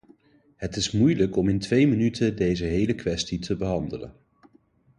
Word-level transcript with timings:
Het 0.55 0.75
is 0.75 0.91
moeilijk 0.91 1.35
om 1.35 1.49
in 1.49 1.59
twee 1.59 1.87
minuten 1.87 2.35
deze 2.35 2.65
hele 2.65 2.95
kwestie 2.95 3.39
te 3.39 3.55
behandelen. 3.55 4.13